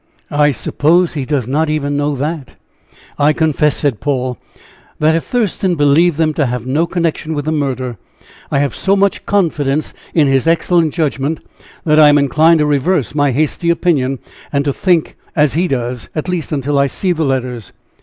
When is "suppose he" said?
0.51-1.25